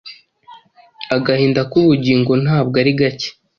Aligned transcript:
Agahinda 1.15 1.61
kubugingo 1.71 2.31
Ntabwo 2.43 2.75
ari 2.81 2.91
gake 2.99 3.29